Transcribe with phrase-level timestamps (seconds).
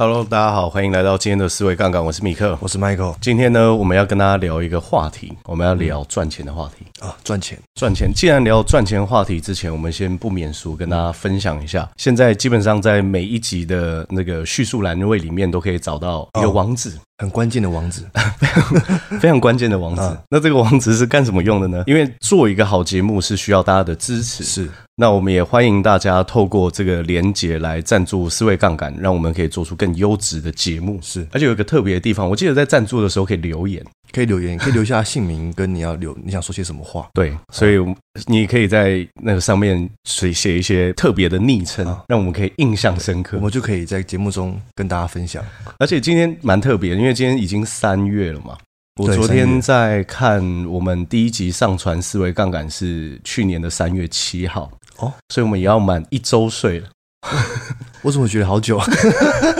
[0.00, 3.14] Hello，大家好，欢迎来到今天的思维杠杆，我是米克，我是 Michael。
[3.20, 8.10] 今天呢，我们要跟大家聊一个话题，我们要聊赚钱的话题、嗯、啊，赚钱，赚钱。
[8.10, 16.98] 既然聊赚钱话题之前，我们先不免俗跟大家分享一下，现在基本上在每一集的那个叙述栏位里面都可以找到一个网址。
[17.20, 18.02] 哦很关键的网址，
[18.38, 20.00] 非 常非常关键的网址。
[20.00, 21.84] 啊、那这个网址是干什么用的呢？
[21.86, 24.42] 因为做一个好节目是需要大家的支持。
[24.42, 30.98] 是，那我们也欢迎大家透过这个连接来赞助思维杠杆，让我们可以做出更优质的节目。
[31.02, 33.84] 是，而且有一个特别的地方，我记得在赞助的时候可以留言。
[34.12, 37.08] 可以留言，可以留下姓名跟你要留你想说些什么话。
[37.14, 37.76] 对，所以
[38.26, 43.36] 你可以在那个上面写写一些特别的昵称，让我们可以印象深刻。
[43.36, 45.44] 我们就可以在节目中跟大家分享。
[45.78, 48.56] 而且今天蛮特别，因为今天已经三月了嘛。
[48.96, 56.88] 我昨天在看我们第一集上传思维杠杆是去年的三月七号哦，所以我们也要满一周岁了。
[58.02, 58.86] 我怎么觉得好久啊？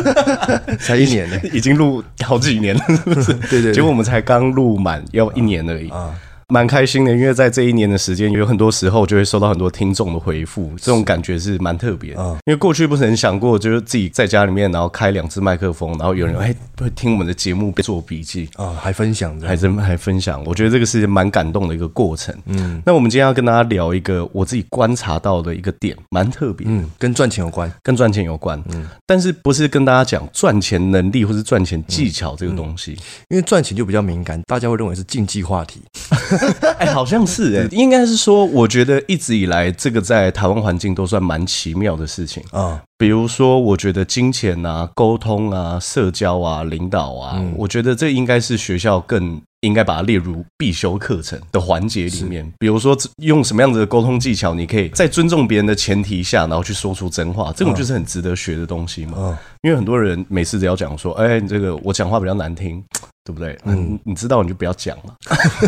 [0.81, 3.35] 才一年呢，已经录好几年了，是不是？
[3.49, 5.89] 对对，对，结果我们才刚录满要一年而已。
[5.91, 6.15] 啊。
[6.51, 12.23] 蛮开心的，因为在这一年的时间，有很多时候就会收到很多听众的回复，这种感觉是蛮特别的。
[12.47, 20.43] 因为过去不是很想过，就是自己在家里面，然后开两只麦克风，然后有人哎会听我们的节目做笔记啊，还分享，还真还分享。
[20.45, 22.35] 我觉得这个是蛮感动的一个过程。
[22.47, 26.67] 嗯，那我们今天要跟大家聊一个我自己观察到的一个点，蛮特别。
[26.69, 28.61] 嗯，跟赚钱有关，跟赚钱有关。
[28.73, 32.99] 嗯，但是不是跟大家讲赚钱能力或是赚钱技巧这个东西？
[33.29, 35.81] 因为赚钱就比较敏感，大家会认为是禁忌话题。
[36.79, 42.43] 哎，好像是 哎，应该是说，我觉得一直以来，这个在台湾环境都算蛮奇妙的事情。
[42.51, 42.83] 啊。
[42.99, 52.51] 比如说，我觉得金钱啊、沟通啊、社交啊、领导啊，我觉得这应该是学校更应该把它列入必修课程的环节里面。
[52.59, 59.39] 比如说，用什么样子的沟通技巧，你可以在尊重别人的前提下，然后去说出真话，这种就是很值得学的东西嘛。
[59.63, 62.83] 因为很多人每次只要讲说，哎，这个我讲话比较难听。
[63.23, 63.57] 对不对？
[63.65, 65.15] 嗯，你知道你就不要讲了。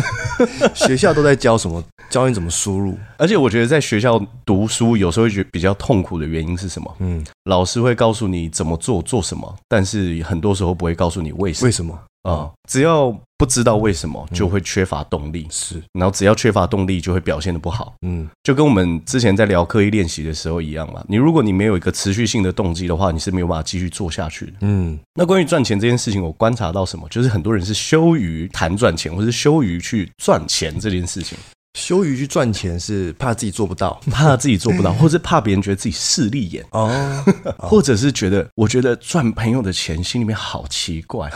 [0.73, 1.81] 学校都在教什么？
[2.09, 2.97] 教你怎么输入。
[3.15, 6.95] 而且我觉得在学校读书有时候会觉得比较痛苦的原因是什么？
[6.99, 11.65] 嗯，老师会告诉你怎么做，做什么，但是很多时候不会告诉你为什么。
[11.67, 11.97] 为什么？
[12.23, 15.45] 啊、嗯，只要不知道为什么，就会缺乏动力。
[15.49, 17.93] 是，然后只要缺乏动力，就会表现的不好。
[18.01, 21.03] 嗯，就跟我们之前在聊刻意练习的时候一样嘛。
[21.07, 24.53] 你如果你没有一个持续性的动机的话，你是没有办法继续做下去的。
[24.61, 27.07] 嗯，那关于赚钱这件事情，我观察到什么？
[27.09, 31.37] 就是很多人是羞于谈赚钱，或是羞于去赚钱这件事情。
[31.73, 36.63] 羞于去赚钱是怕自己做不到，怕自己做不到，或者怕别人觉得自己势利眼。
[36.71, 37.23] 哦，
[37.57, 41.31] 或者是觉得我觉得赚朋友的钱心里面好奇怪，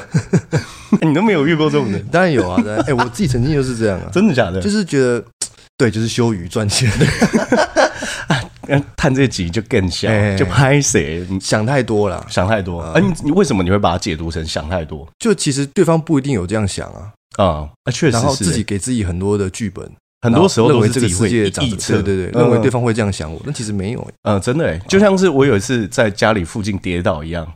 [1.02, 2.06] 你都没有遇过这种人？
[2.12, 4.62] 当然有啊，哎、欸，我自己曾经就是这样啊，真的假的？
[4.62, 5.24] 就是觉得
[5.76, 6.92] 对，就是羞于赚钱，
[8.96, 11.26] 看这集就更像，就拍谁？
[11.30, 12.82] 你想太多了，想太多。
[12.92, 15.08] 哎，你你为什么你会把它解读成想太多？
[15.18, 16.88] 就其实对方不一定有这样想
[17.38, 19.90] 啊，啊，确实，然后自己给自己很多的剧本。
[20.22, 24.08] 很多时候都是这个世界臆测，对对对，认为对方会这样想我，但其实没有。
[24.24, 27.48] 嗯，真的哎，就像是我有一次在家里附近跌倒一样，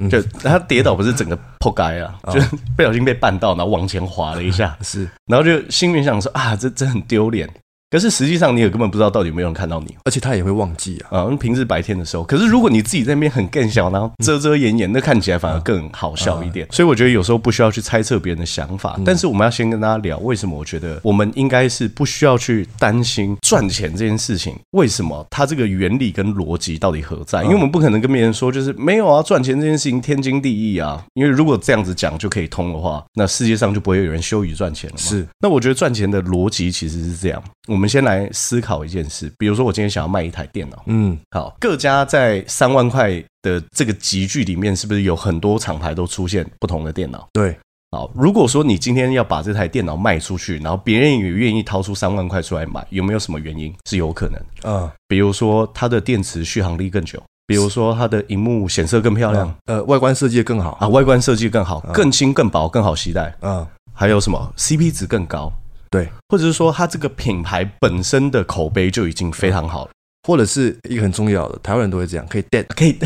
[0.00, 2.40] 嗯，就他跌倒不是整个破街啊，就
[2.76, 7.48] 不小心被绊到，然后往前滑了一下，是，然后就心里想说啊，这这很丢脸。
[7.90, 11.20] 可是实际上你也根本不知道到底有没有人看到你，而且他也会忘记啊。
[11.20, 16.68] 啊，平时白天的时候，可是如果你自己在那边很更小，然后遮遮掩掩，那看起来反而更好笑一点。
[16.70, 24.54] 所以我觉得有时候不需要去猜测别人的想法，但是我们要先跟大家聊，为什么我觉得我们应该是不需要去担心赚钱这件事情。
[24.72, 27.42] 为什么它这个原理跟逻辑到底何在？
[27.42, 31.02] 因为我们不可能跟别人说就是没有啊，赚钱这件事情天经地义啊。
[31.14, 34.96] 因为如果这样子讲就可以通的话，那世界上就不会有人羞于赚钱了。
[34.98, 37.42] 是，那我觉得赚钱的逻辑其实是这样。
[37.66, 47.26] 我们先来思考一件事，比如说我今天想要卖一台电脑，嗯，好，各家在三万块的这个集聚里面，是不是有很多厂牌都出现不同的电脑？
[47.32, 47.56] 对，
[47.92, 53.72] 好，如果说你今天要把这台电脑卖出去，然后别人也愿意掏出三万块出来买，有没有什么原因？
[53.88, 54.42] 是有可能？
[54.64, 60.72] 嗯，比如说它的电池续航力更久，比如说它的荧幕显色更漂亮，呃，外观设计更好。
[60.80, 65.52] 啊，外观设计更好，更轻更薄更好携带，嗯，还有什么？CP 值更高？
[65.90, 69.90] 对，或者是说，它这个品牌本身的口碑就已经非常好了，
[70.26, 72.98] 或者是一个很重要的，台湾人都会这样，可以带，可以。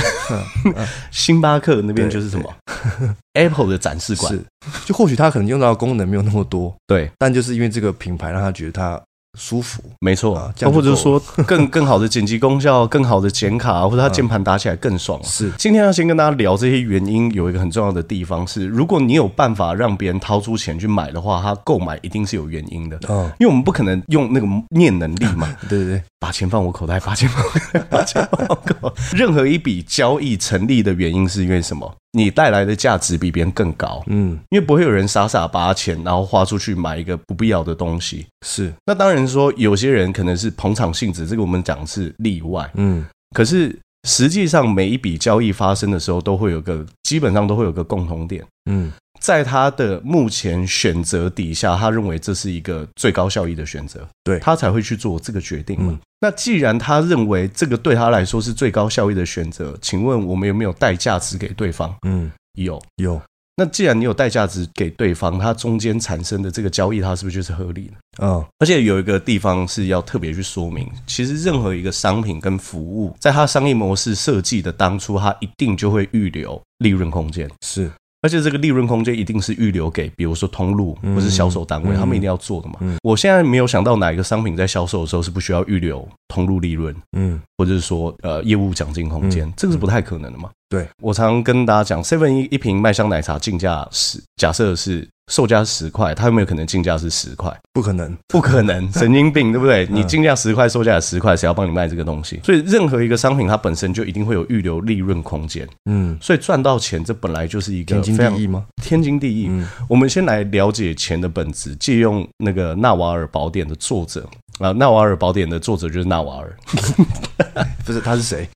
[1.11, 2.55] 星巴克那边就是什么，
[3.35, 4.43] Apple 的展示馆，是，
[4.85, 9.01] 就或许他可能用到的功能没有那么多，对，但就是因为这个品牌让他觉得他。
[9.39, 10.37] 舒服，没错。
[10.37, 15.19] 啊，或者说更更好的剪辑功效，更好的剪卡，或者它键盘打起来更爽。
[15.23, 22.99] 是，今天要先跟大家聊这些原因，有一个很重要的地方是，如果你有办法让别人掏出钱去买的话，他购买一定是有原因的。
[23.09, 25.49] 嗯，因为我们不可能用那个念能力嘛。
[25.69, 29.03] 对 对对，把钱放我口袋，把钱放我口袋，把钱放我口袋。
[29.13, 31.93] 任何一笔交易成立的原因是因为什么？
[32.13, 38.25] 你带来的价值比别人更高，嗯，因为不会有人傻傻把钱然后花出去买一个不必要的东西。
[38.47, 43.05] 是，那当然说有些人可能是捧场性质，这个我们讲是例外，嗯，
[43.35, 43.77] 可是
[44.09, 48.93] 实际上每一笔交易发生的时候，都会有个基本上都会有个共同点，嗯。
[49.23, 55.93] 在他的目前选择底下，他认为这是一个最高效益的选择，对，他才会去做这个决定嘛。
[55.93, 61.95] 嗯、那既然他认为这个对他来说是最高效益的选择，请问我们有没有带价值给对方？
[62.05, 63.23] 嗯，有有。
[63.55, 68.25] 那既然你有带价值给对方，它中间产生的这个交易，它是不是就是合理的？
[68.27, 77.89] 嗯，而且有一个地方是要特别去说明，其实任何一个商品跟服务，在它商业模式设计的当初，它一定就会预留利润空间，是。
[78.23, 82.75] 而且这个利润空间一定是预留给，比如说通路或是销售单位，他们一定要做的嘛。
[83.03, 90.49] 我现在没有想到哪一个商品在销售的时候是不需要预留通路利润，嗯，或者是说呃业务奖金空间，这个是不太可能的嘛。
[90.71, 95.07] 对，我常常跟大家讲，seven 一一瓶麦香奶茶进价是假设是。
[95.31, 97.57] 售价十块，它有没有可能进价是十块？
[97.73, 99.87] 不可能，不可能， 神经病，对不对？
[99.89, 102.41] 你进价十块，售价十块，谁要帮你卖这个东西？
[102.45, 105.67] 所以任何一个商品，它本身就一定会有预留利润空间。
[105.89, 108.67] 嗯，所以赚到钱，这本来就是一个天经地义吗？
[108.83, 109.47] 天经地义。
[109.49, 114.29] 嗯，我们先来了解钱的本质，借用那个《纳瓦尔宝典》的作者。
[114.59, 116.57] 啊，纳瓦尔宝典的作者就是纳瓦尔，
[117.85, 118.49] 不是，他是谁？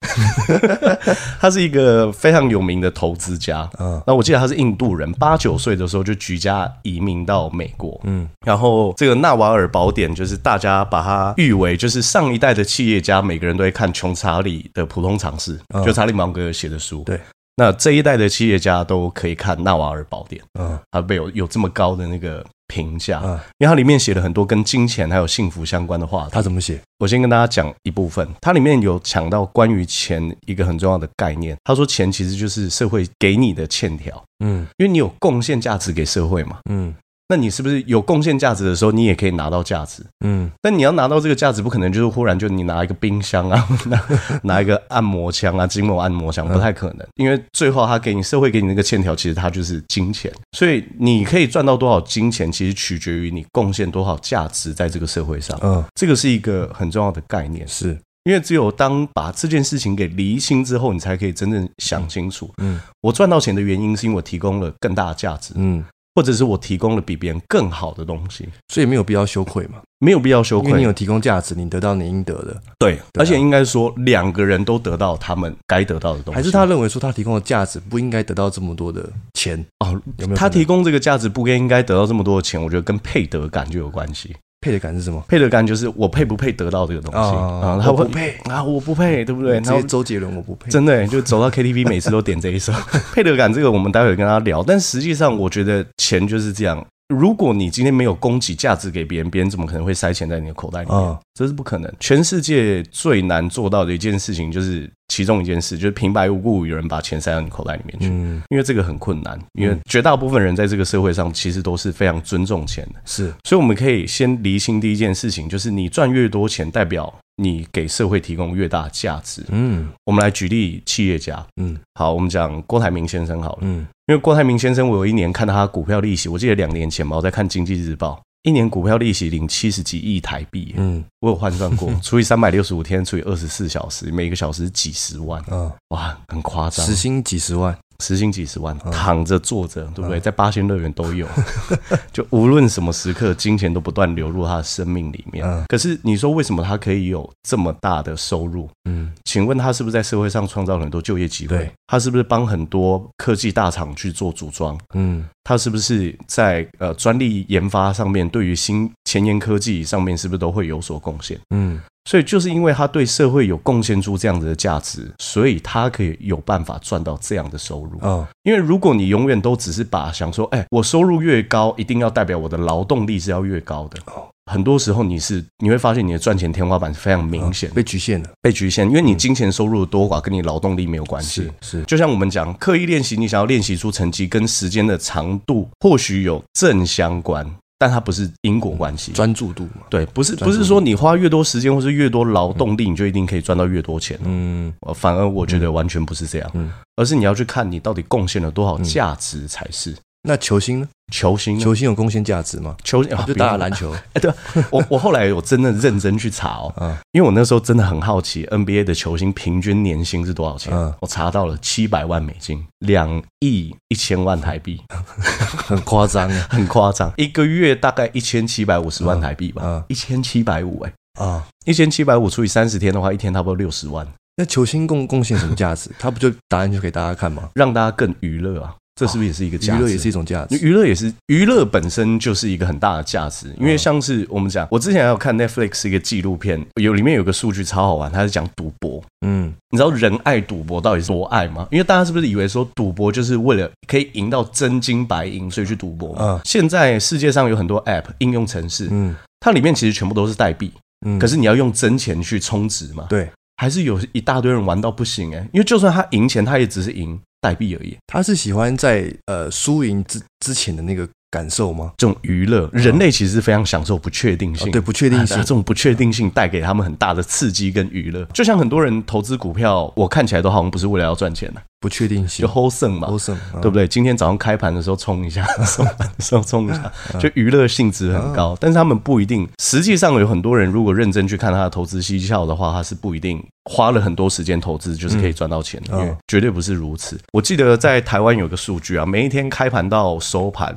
[1.39, 3.69] 他是一个非常有名的投资家。
[3.79, 7.99] 嗯，那我记得他是印度人，八九岁的时候就举家移民到美国。
[8.03, 17.03] 嗯，然后这个纳瓦尔宝典就是大家把它誉为就是上一代的企业家，每个人都会看穷查理的普通常识，就查理芒格写的书。
[17.03, 17.19] 对。
[17.59, 22.45] 那这一代的企业家都可以看《纳瓦尔宝典》，嗯，他被有有这么高的那个
[22.77, 26.27] 评价，嗯，因为它里面写了很多跟金钱还有幸福相关的话。
[26.31, 26.79] 他怎么写？
[26.99, 31.55] 我先跟大家讲一部分，它里面有讲到关于钱一个很重要的概念。
[31.63, 36.93] 他说，钱其实就是社会给你的欠条，嗯，因为你有贡献价值给社会嘛，嗯。
[37.29, 40.01] 那你是不是有贡献价值的时候，你也可以拿到价值？
[40.23, 44.03] 嗯，但你要拿到这个价值，不可能就是忽然就你拿一个冰箱啊， 拿
[44.43, 47.05] 拿一个按摩枪啊，筋膜按摩枪，不太可能。
[47.15, 50.31] 因为最后他给你社会给你那个欠条，其实它就是金钱。
[50.53, 55.59] 所以你可以赚到多少金钱，其实取决于你贡献多少价值在这个社会上。
[55.61, 57.89] 嗯，这个是一个很重要的概念，是
[58.23, 62.49] 因为只有当把这件事情给厘清之后，你才可以真正想清楚。
[62.61, 65.53] 嗯，我赚到钱的原因是因为我提供了更大的价值。
[65.57, 65.83] 嗯。
[66.17, 69.77] 或者是我提供了比别人更好的东西，所以没有必要羞愧嘛？
[69.99, 72.59] 没有必要羞愧，因为你有提供价值，你得到你应得的。
[72.79, 76.35] 对，而且应该说两个人都得到他们该得到的东西。
[76.35, 80.01] 还是他认为说他提供的价值不应该得到这么多的钱哦？
[80.17, 80.35] 有没有？
[80.35, 82.59] 他提供这个价值不应该得到这么多的钱？
[82.59, 84.35] 我觉得跟配得感就有关系。
[84.59, 85.23] 配得感是什么？
[85.27, 87.19] 配得感就是我配不配得到这个东西
[87.65, 87.79] 啊？
[87.81, 89.53] 他不配啊，我不配，对不对？
[89.59, 92.73] 然后周杰伦我不配，真的就走到 KTV 每次都点这一首。
[93.13, 96.83] 配得感这个我们待会跟他聊，但实际上我觉得钱就是这样。
[97.07, 101.17] 如果你今天没有供给价值给别人，别人怎么可能会塞钱在你的口袋里面？
[101.33, 101.91] 这是不可能。
[101.99, 108.07] 全世界最难做到的一件事情，就是其中一件事，就是平白无故有人把钱塞到你口袋里面去。
[108.09, 112.99] 嗯，因为这个很困难，因为绝大部分人在这个社会上其实都是非常尊重钱的。
[113.05, 119.43] 是，所以我们可以先厘清第一件事情，就是你赚越多钱，代表你给社会提供越大价值。
[119.49, 121.45] 嗯，我们来举例企业家。
[121.61, 123.59] 嗯，好，我们讲郭台铭先生好了。
[123.61, 123.87] 嗯。
[124.07, 128.13] 因为郭台铭先生，我有一年看他股票利息，我记得两年前嘛，我在看《经济日报》，
[128.43, 137.77] 一年股票利息领七十几亿台币，嗯，我有换算过， 除以三百六十五天，除以二十四小时，每个小时几十万，嗯，哇，很夸张，时薪几十万。
[137.99, 140.19] 时薪几十万，躺着坐着，对不对？
[140.19, 141.27] 在八仙乐园都有，
[142.13, 145.45] 就无论什么时刻，金钱都不断流入他的生命里面。
[145.67, 148.69] 可是你说为什么他可以有这么大的收入？
[148.89, 151.71] 嗯，请问他是不是在社会上创造了很多就业机会？
[151.87, 154.77] 他是不是帮很多科技大厂去做组装？
[154.93, 161.39] 嗯，他是不是在呃专利研发上面，对于新前沿科技上面，是不是都会有所贡献？
[161.49, 161.81] 嗯。
[162.07, 167.99] 所以就是因为他对社会有贡献出这样子的价值，所以他可以有办法赚到这样的收入。
[168.01, 173.99] 嗯，因为如果你永远都只是把想说，哎，我收入越高，一定要代表我的劳动力是要越高的。
[174.05, 178.87] 哦，很多时候你是你会发现你的赚钱天花板是非常明显，被局限了，被局限。
[178.87, 181.51] 因为你金钱收入的多寡跟你劳动力没有关系。
[181.59, 187.45] 是，是，就像我们讲，刻意练习，你想要练习出成绩，跟时间的长度或许有正相关。
[187.79, 189.83] 但它不是因果关系，专注度嘛？
[189.89, 194.19] 对，不是不是说你花越多时间或是越多劳动力，你就一定可以赚到越多钱。
[194.23, 199.95] 嗯，反而我觉得完全不是这样，嗯，而是你要去看你到底贡献了多少价值才是。
[200.27, 200.87] 那球星呢？
[201.13, 202.75] 球星，球星有贡献价值吗？
[202.83, 203.95] 球星就打打篮球。
[204.11, 204.29] 哎，对，
[204.69, 210.73] 我我后来有真的认真去查哦， 嗯，因为我那时候真的很好奇 NBA 的球星平均年薪是多少钱。
[210.73, 214.81] 嗯，我查到了七百万美金，两亿一千万台币，
[215.65, 220.93] 很夸张，很夸张，一个月大概一千七百五十万台币吧，一千七百五，哎，
[221.25, 224.05] 啊，一千七百五除以三十天的话，一天差不多六十万。
[224.35, 225.89] 那球星贡贡献什么价值？
[225.97, 227.49] 他不就答案就给大家看吗？
[227.55, 228.75] 让大家更娱乐啊。
[228.97, 229.79] 这是不是也是一个价值？
[229.79, 230.57] 娱乐也是一种价值。
[230.57, 238.99] 娱乐也是娱乐本身就是一个很大的价值，因为像是我们讲，我之前还有看 Netflix 一个纪录片，有里面有个数据超好玩，它是讲赌博。
[239.23, 241.67] 嗯，你知道人爱赌博到底是多爱吗？
[241.69, 246.15] 因为大家是不是以为说赌博就是为了可以赢到真金白银，所以去赌博？
[246.19, 250.73] 嗯，现在世界上有很多 App 应用程式，嗯，它里面其实全部都是代币，
[251.05, 253.05] 嗯，可是你要用真钱去充值嘛？
[253.09, 257.19] 对，还是有一大堆人玩到不行哎，因为就算他赢钱，他也只是赢。
[257.39, 261.91] 代币而已，他是喜欢在呃输赢之之前的那个感受吗？
[261.97, 268.23] 这种娱乐，人类其实是非常享受不确定性，哦、对不确定性，这种不确定性带给他们很大的刺激跟娱乐。
[268.33, 273.85] 就像很多人投资股票，我看起来都好像不是为了要赚钱的，不确定性就 hold 胜嘛，hold 胜，对不对？
[273.87, 278.57] 今天早上开盘的时候冲一下， 收盘的时候冲一下，就娱乐性质很高。
[278.59, 287.19] 但是他们不一定，实际上有很多人如果认真去看他的投资绩效的话，他是不一定花了很多时间投资就是可以赚到钱的，因为绝对不是如此。
[287.33, 290.73] 我记得在台湾有个数据啊，每一天开盘到收盘。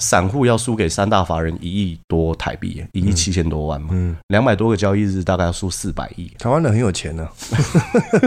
[0.00, 6.28] 散户要输给三大法人一亿多台币，一亿七千多万嘛，嗯，两百多个交易日大概要输四百亿。
[6.38, 7.28] 台湾人很有钱呢，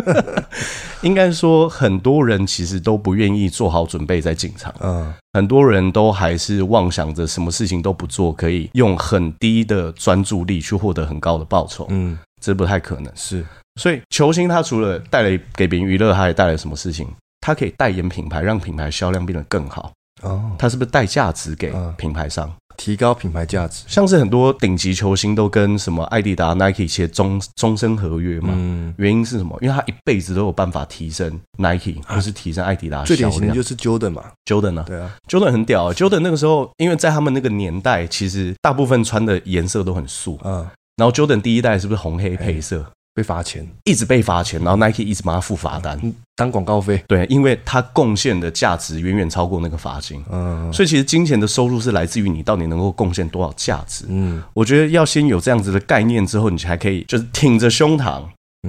[1.02, 13.12] 应该说很多人其实都不愿意做好准备再进场，嗯，很多人都还是妄想着什么事情都不做，可以用很低的专注力去获得很高的报酬，嗯，这不太可能。
[13.16, 13.44] 是，
[13.82, 17.08] 所以球星他除了带来给别人娱乐，他还带来什么事情？
[17.42, 19.92] 他可以代言品牌，让品牌销量变得更好。
[20.24, 23.84] 哦，他是不是带价值给品牌商，提高品牌价值？
[23.88, 28.50] 像是很多顶级球星都跟什么艾迪达、Nike 签终终身合约嘛？
[28.54, 29.58] 嗯，原因是什么？
[29.62, 33.04] 因为他一辈子都有办法提升 Nike，或是提升艾迪达。
[33.04, 35.94] 最典型的就是 Jordan 嘛，Jordan 啊，对啊，Jordan 很屌啊。
[35.94, 42.86] Jordan 那个时候，因为在他们那个年代，其实大部分穿的颜色都很素，嗯，然后 Jordan 第一代是不是红黑配色？
[43.14, 46.00] 被罚钱，一直被罚钱，然后 Nike 一直帮他付罚单，
[46.36, 47.04] 当广告费。
[47.08, 50.24] 对，因为他贡献的价值远远超过那个罚金。
[50.32, 54.06] 嗯，所以其实金钱的收入是来自于你到底能够贡献多少价值。
[54.10, 58.24] 嗯，我觉得要先有这样子的概念之后，你才可以就是挺着胸膛，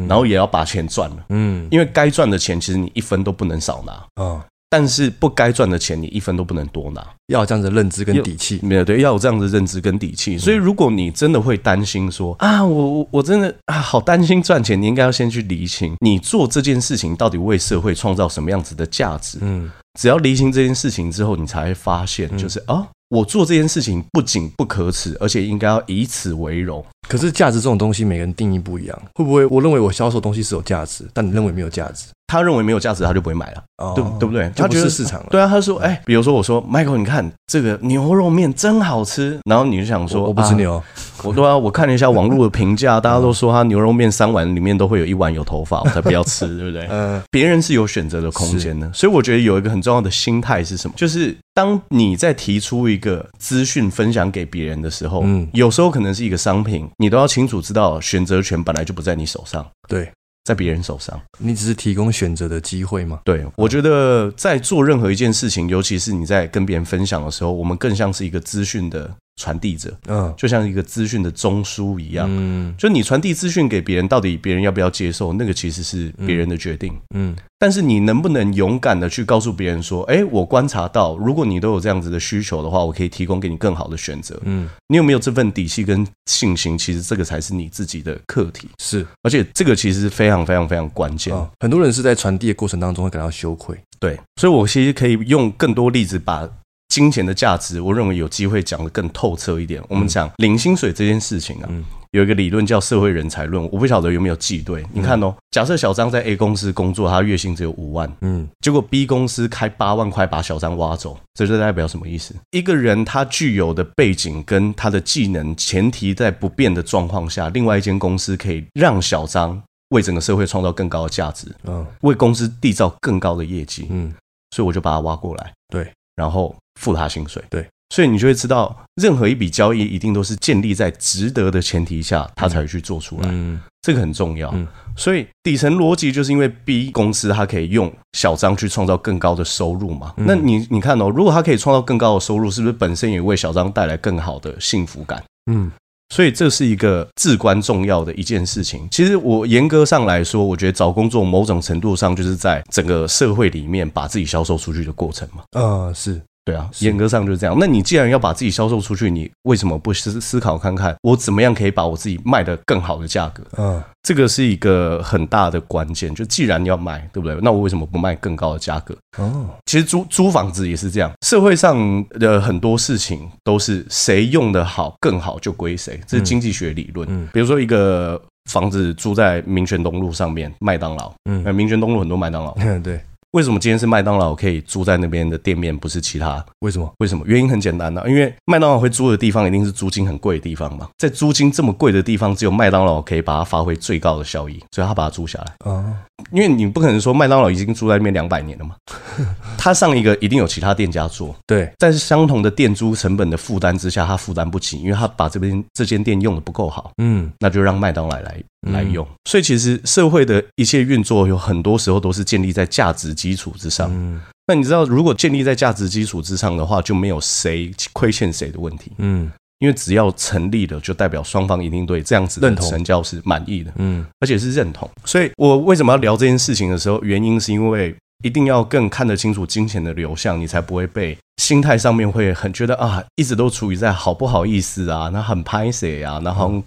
[0.07, 1.17] 然后也要把钱赚了。
[1.31, 4.07] 嗯，因为该赚的钱其实你一分都不能少拿。
[4.21, 4.41] 嗯。
[4.71, 7.06] 但是不该赚的钱，你一分都不能多拿。
[7.28, 10.37] 要有这样子的认知跟底气，没有对，要有这样子的认知跟底气。
[10.37, 19.38] 所以，如果你真的会担心说啊，我我我真的啊，好担心赚钱，你应该要先去厘清，你做这件事情到底为社会创造什么样子的价值。
[19.40, 26.85] 嗯，只要厘清这件事情之后，你才会发现，就是啊，我做这件事情不仅不可耻，而且应该要以此为荣。
[27.09, 29.02] 可是价值这种东西，每个人定义不一样。
[29.14, 32.06] 会不会我认为我销售东西是有价值，但你认为没有价值？
[32.26, 33.62] 他认为没有价值，他就不会买了，
[33.95, 34.50] 对对不对？
[34.57, 35.26] 他觉得市场了。
[35.31, 40.83] 对啊，他说：“哎，比如说我说，Michael，你看这个牛肉面真好吃。”然后你就想说：“我不吃牛。”
[41.23, 46.87] 我对啊，我看了一下网络的评价， 大家都说他牛肉面三碗里面都会有一碗有头发，我才不要吃， 对不对？
[46.90, 47.23] 嗯。
[47.31, 50.95] 别人是有选择的空间的，所以我觉得有一个很重要的心态是什么？
[50.97, 59.64] 就是当你在提出一个资讯分享给别人的时候，嗯，有时候可能是一个商品，你都要清楚知道选择权本来就不在你手上。
[59.88, 60.11] 对。
[60.45, 63.21] 在别人手上，你只是提供选择的机会吗？
[63.25, 77.35] 对，我觉得在做任何一件事情，尤其是你在跟别人分享的时候，我们更像是一个资讯的传递者，嗯，就像一个资讯的中枢一样，嗯，就你传递资讯给别人，到底别人要不要接受，那个其实是别人的决定，嗯。
[77.59, 84.69] 但是你能不能勇敢的去告诉别人说，哎，我观察到，如果你都有这样子的需求的话，我可以提供给你更好的选择，嗯。
[84.88, 86.76] 你有没有这份底气跟信心？
[86.76, 89.07] 其实这个才是你自己的课题，是。
[89.23, 91.35] 而且这个其实是非常非常非常关键。
[91.61, 94.19] 很多人是在传递的过程当中会感到羞愧，对。
[94.37, 96.49] 所以我其实可以用更多例子把。
[96.95, 99.83] 金钱的价值，我认为有机会讲得更透彻一点。
[99.89, 101.69] 我们讲领薪水这件事情啊，
[102.13, 104.87] 有一个理论叫社会人才论，我不晓得有没有记对。
[104.93, 112.33] 你看哦，假设小张在 A 公司工作，他月薪只有五万，嗯，结果 B 公司开八万块把小张挖走，这就代表什么意思？
[112.53, 124.15] 一个人他具有的背景跟他的技能，前提在不变的状况下，另外一间公司可以让小张为整个社会创造更高的价值，嗯，为公司缔造更高的业绩，嗯，
[124.53, 126.54] 所以我就把他挖过来，对，然后。
[126.80, 133.28] 付他薪水，对，所以你就会知道，任何一笔交易一定都是建立在值得的前提下，他才会去做出来。
[133.30, 134.50] 嗯，这个很重要。
[134.54, 134.66] 嗯，
[134.97, 140.12] 所以底层逻辑就是因为 B 公司它可以用小张去创造更高的收入嘛。
[140.16, 145.23] 嗯，那你你看哦，如果他可以创造更高的收入，是不是本身也为小张带来更好的幸福感？
[145.49, 145.71] 嗯。
[146.14, 148.87] 所以这是一个至关重要的一件事情。
[148.88, 155.42] 其实我严格上来说，我觉得找工作某种程度上就是在整个社会里面把自己销售出去的过程嘛。
[155.61, 156.23] 啊，是。
[156.45, 157.57] 对啊，严格上就是这样。
[157.59, 163.43] 那你既然要把自己销售出去，你为什么不思思考看看，我怎么样可以把我自己卖的更好的价格？
[163.57, 166.15] 嗯，这个是一个很大的关键。
[166.15, 167.39] 就既然要卖，对不对？
[167.41, 168.95] 那我为什么不卖更高的价格？
[169.17, 171.11] 哦，其实租租房子也是这样。
[171.23, 177.09] 社会上的很多事情都是谁用的好更好就归谁，这是经济学理论。
[177.11, 178.21] 嗯，比如说一个
[178.51, 181.11] 房子租在民权东路上面，麦当劳。
[181.25, 182.53] 嗯，民权东路很多麦当劳。
[182.59, 183.01] 嗯， 对。
[183.35, 186.45] 为什么今天是麦当劳可以租在那边的店面，不是其他？
[186.61, 186.88] 为什么？
[186.99, 187.25] 为什么？
[187.26, 195.53] 原因很简单呐，因为麦当劳会租的地方一定是租金很贵的地方嘛，在租金这么贵的地方，只有麦当劳可以把它发挥最高的效益，所以他把它租下来。
[195.64, 195.85] 哦，
[196.30, 198.75] 因为你不可能说麦当劳已经住在那边两百年了嘛，
[199.59, 201.35] 他上一个一定有其他店家做。
[201.47, 206.92] 对，在相同的店租成本的负担之下，他负担不起，因为他把这边这间店用的不够好。
[206.99, 208.42] 嗯，那就让麦当劳来。
[208.73, 213.90] 来用，所以其实社会的一切运作有很多时候都是建立在价值基础之上。
[213.92, 218.90] 嗯，那你知道，如果建立在价值基础之上的话，就没有谁亏欠谁的问题。
[218.97, 219.30] 嗯，
[219.64, 223.73] 因为只要成立了，就代表双方一定对这样子的成交是满意的。
[223.76, 224.88] 嗯，而且是认同。
[225.04, 236.62] 所以我为什么要聊这件事情的时候，原因是因为一定要更看得清楚金钱的流向，你才不会被心态上面会很觉得啊，一直都处于在好不好意思啊，那很拍谁啊，然后。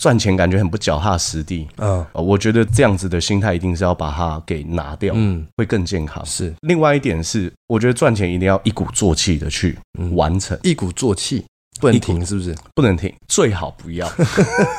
[0.00, 6.24] 赚钱感觉很不脚踏实地，嗯，我觉得这样子的心态一定是要把它给拿掉，嗯，会更健康。
[6.24, 9.76] 是，另外一点是，我觉得赚钱一定要一鼓作气的去
[10.12, 11.44] 完成，一鼓作气。
[11.80, 12.54] 不能停，是不是？
[12.74, 14.10] 不能停，最好不要。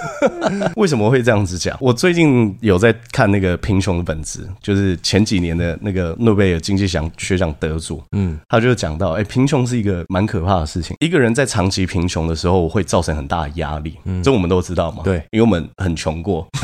[0.78, 1.78] 为什么会这样子讲？
[1.82, 10.96] 我最近有在看那个《贫穷的本质》，就是前几年的那个诺贝尔经济奖学奖得主，嗯，他就讲到，哎，贫穷是一个蛮可怕的事情。
[11.00, 15.02] 一个人在长期贫穷的时候，会造成很大的压力，嗯，这我们都知道嘛。
[15.04, 16.48] 对，因为我们很穷过。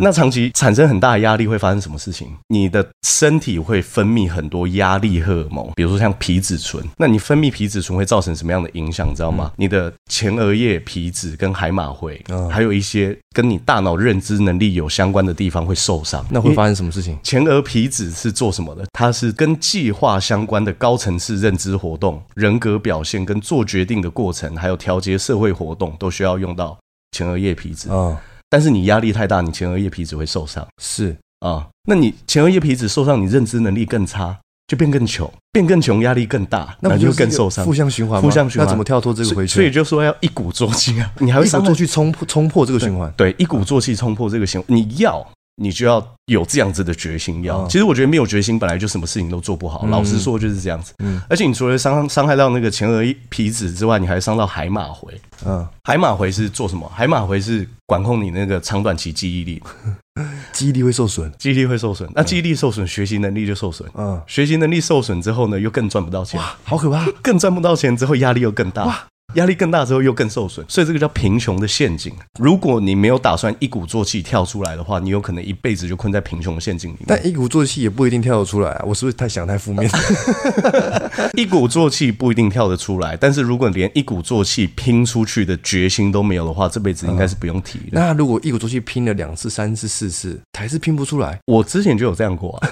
[0.00, 2.28] 那长期产生很大的压力会发生什么事情？
[2.48, 6.84] 你的身体会分泌很多压力荷尔蒙，比如说像皮质醇。
[6.96, 9.08] 那你分泌皮质醇会造成什么样的影响？
[9.08, 9.52] 你知道吗？
[9.56, 16.24] 你的前额叶皮质跟海马回，还有一些跟你大脑认知能力有相关的地方会受伤。
[16.30, 17.18] 那会发生什么事情？
[17.22, 18.84] 前额皮质是做什么的？
[18.92, 26.78] 它是跟计划相关的高层次认知活动、人格表现跟做决定的过程，还有调节社会活动，都需要用到
[27.12, 27.88] 前额叶皮质。
[27.90, 28.16] 嗯。
[28.54, 30.64] 但是你压力太大，你前额叶皮质会受伤。
[30.80, 34.38] 是啊，那你前额叶皮质受伤，你认知能力更差，
[34.68, 37.64] 就变更穷，变更穷，压力更大，那就更受伤。
[37.64, 39.56] 负向循环，负向循环，那怎么跳脱这个回圈？
[39.56, 43.12] 所以就说要一鼓作气啊，你还要一鼓作气冲破冲破这个循环。
[43.16, 45.26] 对，一鼓作气冲破这个循环，你要。
[45.56, 47.66] 你就要有这样子的决心，要。
[47.68, 49.86] 其实我觉得没有决心，本来就什么事情都做不好。
[49.86, 50.92] 老实说就是这样子。
[50.98, 51.20] 嗯。
[51.30, 55.12] 而且你除了伤伤害到那个前额皮质之外，你还伤到海马回。
[55.46, 55.66] 嗯。
[55.84, 56.90] 海马回是做什么？
[56.94, 59.62] 海马回是管控你那个长短期记忆力。
[60.52, 62.08] 记忆力会受损，记忆力会受损。
[62.14, 63.88] 那记忆力受损，学习能力就受损。
[63.94, 64.20] 嗯。
[64.26, 66.38] 学习能力受损之后呢，又更赚不到钱。
[66.40, 67.04] 哇，好可怕！
[67.22, 68.84] 更赚不到钱之后，压力又更大。
[68.84, 69.04] 哇。
[69.34, 72.12] 压力更大之后又更受损，所以这个叫贫穷的陷阱。
[72.38, 77.04] 如果你没有打算一鼓作气跳出来的话，你有可能一辈子就困在贫穷的陷阱里面。
[77.06, 78.84] 但一鼓作气也不一定跳得出来啊！
[78.86, 79.90] 我是不是太想太负面？
[81.36, 87.84] 一鼓作气不一定跳得出来，但是如果连一鼓作气拼出去的决心都没有的话，这辈子应该是不用提的。
[87.92, 91.38] 那如果一鼓作气拼了两次、三次、四次，还是拼不出来？
[91.46, 92.68] 我之前就有这样过啊。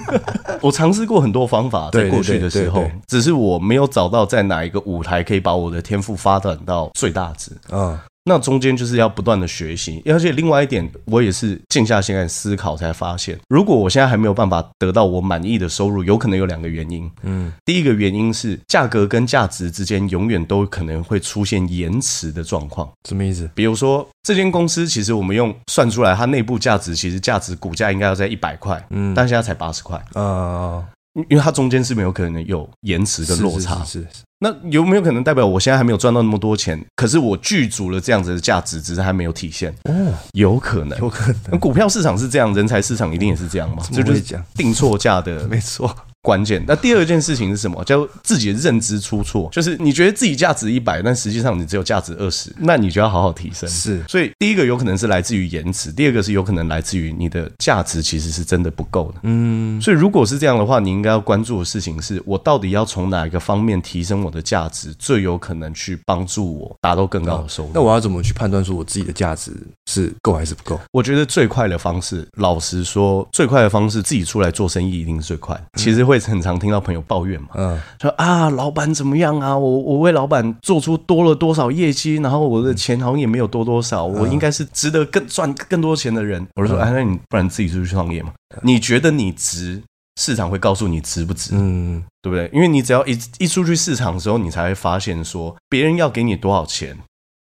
[0.62, 7.52] 我尝试过很多方法，在过去的时候，只是我没有找到在哪一个舞台可以把我的天赋发展到最大值。
[7.70, 7.98] 嗯。
[8.28, 17.08] 那中间就是要不断的学习，而且另外一点，我也是静下心来思考才发现，如果我现在还没有办法得到我满意的收入，有可能有两个原因。
[17.22, 22.90] 嗯，第一个原因是价格跟价值之间永远都可能会出现延迟的状况。
[23.08, 23.48] 什么意思？
[23.54, 30.04] 比如说，这间公司其实我们用算出来，它内部价值其实价值股价应该要在一百块，嗯，但现在才八十块。
[30.14, 30.84] 嗯。
[31.28, 34.22] 因为它中间是没有可能有延迟跟落差，是是，是，是。
[34.38, 39.74] 那有没有可能代表我现在还没有赚到那么多钱，可是我具足了这样子的价值，只是还没有体现？
[39.84, 41.58] 哦，有可能，有可能。
[41.58, 43.82] 股票市场是这样，人才市场一定也是这样嘛？
[43.90, 45.94] 这就是讲定错价的，没错。
[46.26, 46.60] 关键。
[46.66, 47.84] 那第二件事情是什么？
[47.84, 53.68] 叫自己的认知出错，就是你觉得自己价值一百，但实际上你只有价值二十，那你就要好好提升。
[53.68, 59.20] 是，所以第一个有可能是来自于颜值，第二个是有可能来自于你的价值其实是真的不够的。
[59.22, 67.70] 嗯，所以如果是这样的话，你应该要关注的事情是我到底要从哪一个方面提升我的价值，最有可能去帮助我达到更高的收入。
[67.72, 69.52] 那我要怎么去判断说我自己的价值
[69.86, 70.80] 是够还是不够？
[70.90, 75.56] 我觉得最快的方式，老实说，最快的方式自己出来做生意一定是最快。
[75.74, 79.56] 其实会很常听到朋友抱怨嘛，嗯，说啊，老板怎么样啊？
[79.56, 86.46] 我我为老板做出多了多少业绩，然后我的钱好像也没有多多少，我应该是值得更赚更多钱的人。
[86.54, 88.32] 我就说，哎，那你不然自己出去创业嘛？
[88.62, 89.82] 你觉得你值，
[90.20, 92.50] 市场会告诉你值不值，嗯，对不对？
[92.52, 96.96] 因为你只要一一出去市场的时候，你才会发现说，别人要给你多少钱。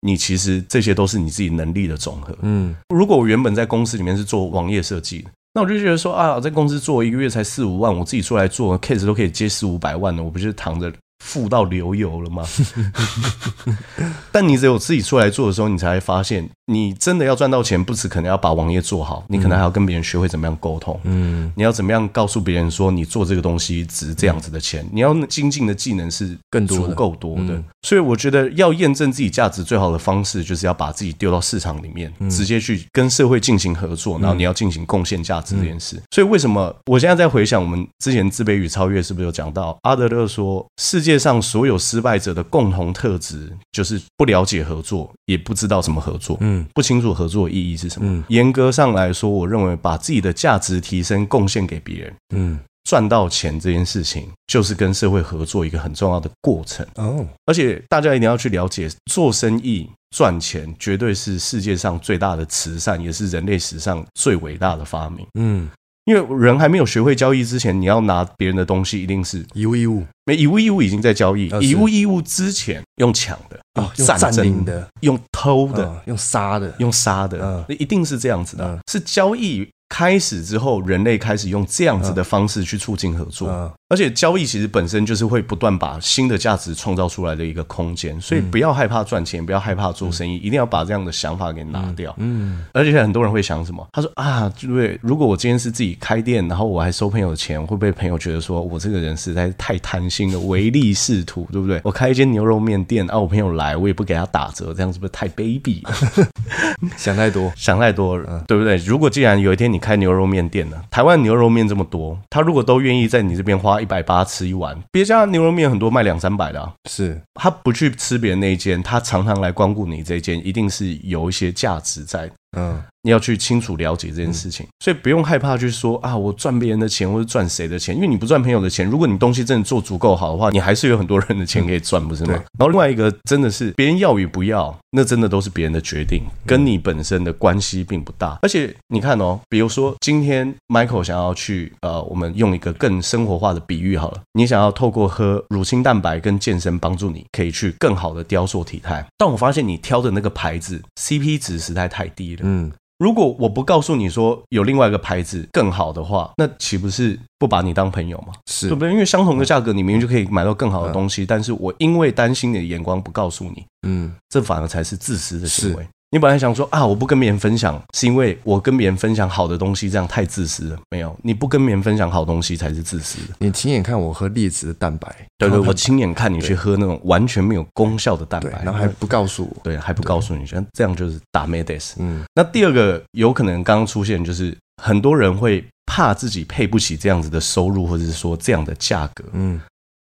[0.02, 2.35] 你其实这些都是你自己能力的总和。
[2.40, 10.92] 嗯，如果我原本在公司里面是做网页设计的，那我就觉得说啊，在公司做一个月才四五万，我自己出来做 case 都可以接四五百万的，我不就是躺着？
[11.20, 12.44] 富到流油了吗？
[14.33, 20.98] 但你只有自己出来做的时候，你才会发现，你真的要赚到钱，不止可能要把网页做好，你可能还要跟别人学会怎么样沟通。
[21.04, 24.88] 嗯，你要怎么样告诉别人说你做这个东西值这样子的钱？
[24.92, 27.62] 你要精进的技能是更多、足够多的。
[27.83, 36.00] 所以我觉得要验证自己价值最好的方式，就是要把自己丢到市场里面，直接去跟社会进行合作，然后你要进行贡献价值这件事。
[36.11, 41.10] 所以为什么我现在在回想我们之前自卑与超越是不是有讲到阿德勒说世界。
[41.11, 48.07] 世界上所有失败者的共同特质就是不了解合作，也不知道怎么合作，嗯，不清楚合作的意义是什么。
[48.09, 56.87] 嗯，严格上来说，我认为把自己的价值提升、贡献给别人，嗯，赚到钱这件事情，就是跟社会合作一个很重要的过程。
[56.94, 65.27] 哦，而且大家一定要去了解，做生意赚钱绝对是世界上最大的慈善，也是人类史上最伟大的发明。
[65.35, 65.68] 嗯。
[66.04, 70.04] 因为人还没有学会交易之前，你要拿别人的东西，一定是以物易物。
[70.24, 73.60] 没以物易物已经在交易，以物易物之前用抢的，
[73.96, 79.68] 用占领的，用偷的，用杀的，用杀的，那一定是这样子的，是交易。
[79.92, 92.14] 开始之后，人类开始用这样子的方式去促进合作，而且交易其实本身就是会不断把新的价值创造出来的一个空间，所以不要害怕赚钱，不要害怕做生意，一定要把这样的想法给拿掉。
[92.18, 93.85] 嗯，而且很多人会想什么？
[93.92, 94.96] 他说啊，对不对？
[95.03, 101.81] 如果我今天是自己开店，然后我还收朋友的钱，会不会朋友觉得说我这个人实在是太贪心了，唯利是图，对不对？
[101.83, 106.29] 我开一间牛肉面店，啊，我朋友来，我也不给他打折，这样是不是太卑鄙了？
[106.96, 108.76] 想太多，想太多了，对不对？
[108.76, 110.81] 如果既然有一天你开牛肉面店了？
[110.92, 116.73] 台湾牛肉面这么多，他如果都愿意在你这边花一百八吃一碗，别家牛肉面很多卖两三百的啊。
[116.88, 122.31] 是他不去吃别人那一间，他常常来光顾你这一间，一定是有一些价值在。
[122.57, 122.83] 嗯。
[123.02, 128.86] 你要去清楚了解这件事情，所以不用害怕去说啊，我赚别人的钱或者赚谁的钱，因为你不赚朋友的钱。
[128.86, 132.34] 如果你东西真的做足够好的话，你还是有很多人的钱可以赚，不是吗？
[132.34, 138.38] 然后另外一个真的是别人要与不要，那真的都是别人的决定，跟你本身的关系并不大。
[138.42, 152.70] 而且你看哦，比如说今天 Michael 想要去呃，我们用一个更生活化的比喻好了，你想要透过喝乳清蛋白跟健身帮助你可以去更好的雕塑体态，但我发现你挑的那个牌子 CP 值实在太低了，嗯。
[153.00, 158.34] 如果我不告诉你说有另外一个牌子更好的话，那岂不是不把你当朋友吗？
[158.46, 158.92] 是对不对？
[158.92, 165.88] 因为相同的价格，你明明就可以买到更好的东西，但是我因为担心你的眼光不告诉你，嗯，这反而才是自私的行为。
[166.12, 170.79] 你本来想说啊，我不跟别人分享，是因为我跟别人分享好的东西，这样太自私了。
[170.90, 173.35] 没有，你不跟别人分享好东西才是自私的。
[173.38, 181.92] 你亲眼看我喝劣质的蛋白，对对，我亲眼看你去喝那种完全没有功效的蛋白，然后还不告诉我，对，还不告诉你，这样就是打咩 des。
[181.99, 189.23] 嗯，那第二个有可能刚刚出现，就是很多人会怕自己配不起这样子的收入，或者是说这样的价格。
[189.33, 189.61] 嗯。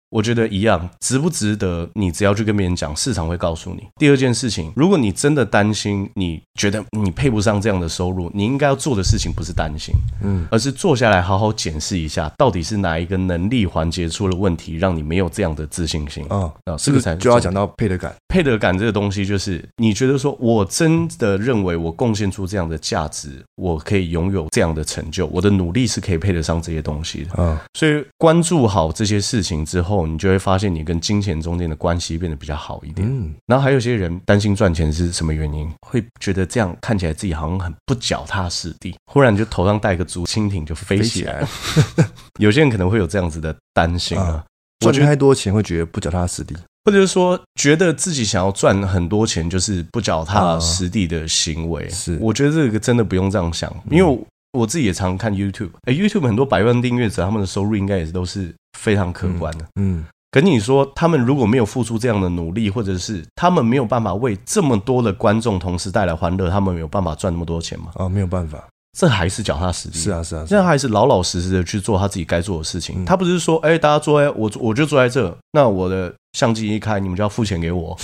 [0.09, 1.87] 我觉得一样，值不值得？
[1.93, 3.87] 你只要去跟别人讲，市场会告诉你。
[3.97, 9.93] 第二件事情，如果你真的担心，你觉得你配不上这样的收入，你应该要做的事情不是担心，
[10.23, 16.25] 嗯，而是坐下来好好检视一下，到底是哪一个能力环节出了问题，让你没有这样的自信心。
[16.29, 18.11] 啊啊，这个才就要讲到配得感。
[18.29, 27.29] 配得感这个东西，就是你觉得说我真的认为我贡献出这样的价值，我可以拥有这样的成就，我的努力是可以配得上这些东西的。
[27.37, 29.98] 嗯，所以关注好这些事情之后。
[30.05, 33.07] 你就会发现，你跟金钱中间的关系变得比较好一点。
[33.07, 35.69] 嗯，然后还有些人担心赚钱是什么原因？
[35.81, 41.47] 会觉得这样看起来自己好像很不脚踏实地，忽然就头上戴个竹蜻蜓就飞起来了。
[42.39, 44.43] 有些人可能会有这样子的担心啊，
[44.79, 51.89] 赚太多钱会觉得不脚踏实地，或者是说觉得自己想要赚很多钱就是不脚踏实地的行为。
[51.89, 54.19] 是，我觉得这个真的不用这样想，因为。
[54.51, 59.65] 我自己也常看 YouTube，哎，YouTube 很多百万订阅者，他们的收入应该也是都是非常可观的。
[59.79, 67.91] 嗯，跟你说，他们如果没有付出这样的努力，或者是他们没有办法为这么多的观众同时带来欢乐，他们没有办法赚那么多钱吗？
[67.95, 68.67] 啊，没有办法。
[68.97, 73.05] 这还是脚踏实地，是啊，是啊，现在还是老老实实的去做他自己该做的事情。
[73.05, 77.95] 他不是说，哎，大家坐在我我就坐在这，那我的相机一开，你们就要付钱给我，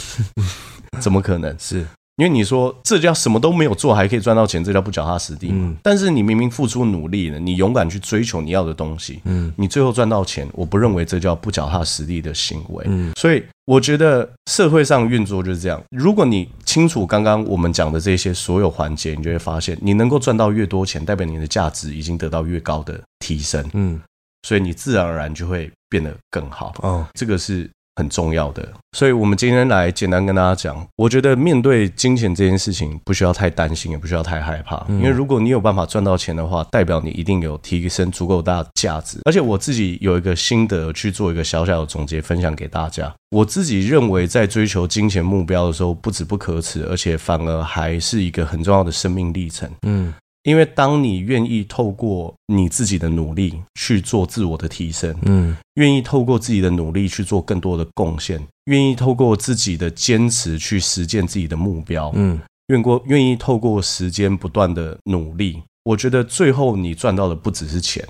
[1.01, 1.57] 怎么可能？
[1.57, 1.85] 是。
[2.17, 5.49] 因为你说这叫什么都没有做还可以赚到钱，这叫不脚踏实地。
[5.51, 12.85] 嗯，但是你明明付出努力了，你勇敢去追求你要的东西，嗯，你最后赚到钱，我不认为这叫不脚踏实地的行为。
[12.87, 15.81] 嗯，所以我觉得社会上运作就是这样。
[15.89, 23.69] 如果你清楚刚刚我们讲的这些所有环节，你就会发现，你能够赚到越多钱，代表你的价值已经得到越高的提升。
[23.73, 23.99] 嗯，
[24.47, 26.73] 所以你自然而然就会变得更好。
[26.79, 27.69] 哦，这个是。
[27.95, 39.19] 很重要的，所以我们今天来简单跟大家讲，我觉得面对金钱这件事情，不需要太担心，也不需要太害怕，因为如果你有办法赚到钱的话，代表你一定有提升足够大的价值。
[39.23, 43.13] 而且我自己有一个心得，去做一个小小的总结，分享给大家。
[43.31, 49.69] 我自己认为，在追求金钱目标的时候，不止不可耻，而且反而还是一个很重要的生命历程。
[49.83, 50.13] 嗯。
[50.45, 68.07] 因为当你愿意透过你自己的努力去做自我的提升，嗯，愿意透过自己的努力去做更多的贡献，愿意透过自己的坚持去实现自己的目标，嗯，愿过愿意透过时间不断的努力，我觉得最后你赚到的不只是钱，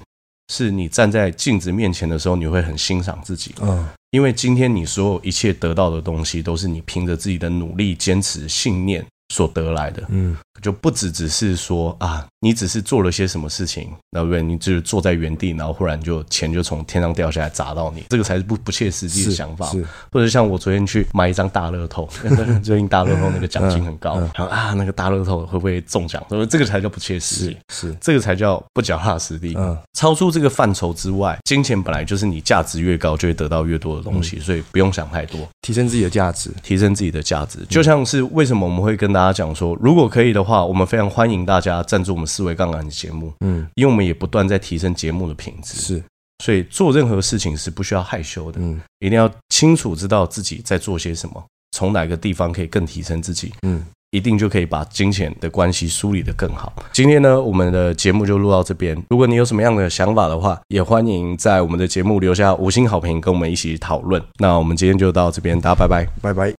[0.53, 9.05] 是你站在镜子面前的时候，你会很欣赏自己，嗯，因为今天你所有一切得到的东西，都是你凭着自己的努力、坚持、信念。
[9.29, 14.39] 所得来的，嗯，就不只只是说啊，你只是做了些什么事情，那不对？
[14.39, 19.65] 你就是坐在原地，然后忽然就钱就从天上掉下来砸到你，这个才是不不切实际的想法。
[20.11, 22.07] 或者像我昨天去买一张大乐透，
[22.61, 26.23] 最近大乐透那个奖金很高，然后啊，那个大乐透会不会中奖？
[26.29, 27.97] 所以这个才叫不切实际，是，是。
[27.99, 29.55] 这个才叫不脚踏实地。
[29.57, 46.03] 嗯，超出这个范畴之外，金钱本来就是你价值越高就会得到越多的东西，所以不用想太多，提升自己的价值，提升自己的价值，就像是为什么我们会跟大家讲说，如果可以的话，我们非常欢迎大家赞助我们思维杠杆的节目，嗯，因为我们也不断在提升节目的品质，是，
[46.43, 56.73] 所以做任何事情是不需要害羞的，嗯，一定要清楚知道自己在做些什么，从哪个地方可以更提升自己，嗯，一定就可以把金钱的关系梳理得更好。
[56.91, 64.21] 今天呢，我们的节目就录到这边，如果你有什么样的想法的话，也欢迎在我们的节目留下五星好评，跟我们一起讨论。
[64.39, 66.53] 那我们今天就到这边，大家拜拜，拜拜。